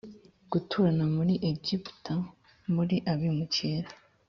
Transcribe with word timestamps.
gutura 0.51 1.03
muri 1.15 1.33
egiputa 1.49 2.13
muri 2.73 2.95
abimukira 3.11 3.89